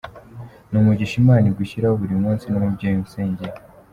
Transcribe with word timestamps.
Ni 0.69 0.75
umugisha 0.81 1.15
Imana 1.21 1.45
igushyiraho 1.47 1.95
buri 2.01 2.15
munsi 2.23 2.45
n’umubyeyi 2.47 2.97
unsengera. 3.03 3.55